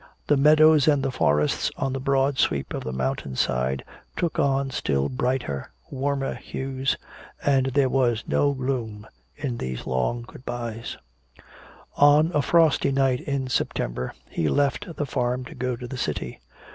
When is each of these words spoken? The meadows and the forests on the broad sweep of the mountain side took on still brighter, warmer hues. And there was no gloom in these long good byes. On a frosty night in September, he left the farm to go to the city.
The 0.25 0.35
meadows 0.35 0.87
and 0.87 1.03
the 1.03 1.11
forests 1.11 1.69
on 1.77 1.93
the 1.93 1.99
broad 1.99 2.39
sweep 2.39 2.73
of 2.73 2.83
the 2.83 2.91
mountain 2.91 3.35
side 3.35 3.85
took 4.17 4.39
on 4.39 4.71
still 4.71 5.09
brighter, 5.09 5.69
warmer 5.91 6.33
hues. 6.33 6.97
And 7.45 7.67
there 7.67 7.87
was 7.87 8.23
no 8.25 8.51
gloom 8.53 9.05
in 9.37 9.57
these 9.59 9.85
long 9.85 10.23
good 10.23 10.43
byes. 10.43 10.97
On 11.97 12.31
a 12.33 12.41
frosty 12.41 12.91
night 12.91 13.19
in 13.21 13.47
September, 13.47 14.15
he 14.27 14.49
left 14.49 14.95
the 14.95 15.05
farm 15.05 15.45
to 15.45 15.53
go 15.53 15.75
to 15.75 15.87
the 15.87 15.97
city. 15.97 16.39